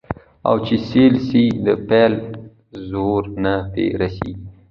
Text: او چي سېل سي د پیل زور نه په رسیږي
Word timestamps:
او 0.47 0.55
چي 0.65 0.75
سېل 0.87 1.15
سي 1.27 1.43
د 1.65 1.67
پیل 1.89 2.13
زور 2.89 3.23
نه 3.43 3.53
په 3.71 3.81
رسیږي 3.99 4.35